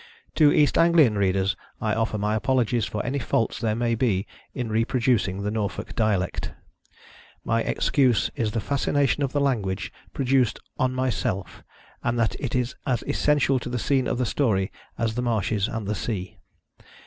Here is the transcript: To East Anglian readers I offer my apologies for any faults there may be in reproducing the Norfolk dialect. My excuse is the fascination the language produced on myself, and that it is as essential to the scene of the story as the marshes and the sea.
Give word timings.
To 0.33 0.51
East 0.51 0.79
Anglian 0.79 1.15
readers 1.15 1.55
I 1.79 1.93
offer 1.93 2.17
my 2.17 2.33
apologies 2.33 2.85
for 2.85 3.05
any 3.05 3.19
faults 3.19 3.59
there 3.59 3.75
may 3.75 3.93
be 3.93 4.25
in 4.51 4.71
reproducing 4.71 5.43
the 5.43 5.51
Norfolk 5.51 5.95
dialect. 5.95 6.53
My 7.45 7.61
excuse 7.61 8.31
is 8.35 8.53
the 8.53 8.59
fascination 8.61 9.23
the 9.27 9.39
language 9.39 9.93
produced 10.11 10.57
on 10.79 10.95
myself, 10.95 11.63
and 12.03 12.17
that 12.17 12.35
it 12.39 12.55
is 12.55 12.73
as 12.87 13.03
essential 13.03 13.59
to 13.59 13.69
the 13.69 13.77
scene 13.77 14.07
of 14.07 14.17
the 14.17 14.25
story 14.25 14.71
as 14.97 15.13
the 15.13 15.21
marshes 15.21 15.67
and 15.67 15.85
the 15.85 15.93
sea. 15.93 16.39